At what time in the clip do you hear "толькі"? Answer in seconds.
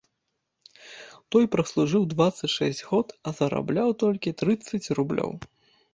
4.05-4.37